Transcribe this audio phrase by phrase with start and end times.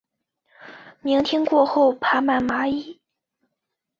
[1.01, 2.99] 明天过后爬满蚂蚁